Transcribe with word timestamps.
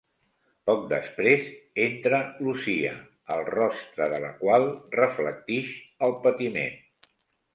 Poc 0.69 0.85
després 0.93 1.43
entra 1.83 2.21
Lucia, 2.45 2.95
el 3.35 3.45
rostre 3.51 4.09
de 4.13 4.21
la 4.25 4.33
qual 4.39 4.67
reflectix 5.01 5.75
el 6.09 6.17
patiment. 6.25 6.81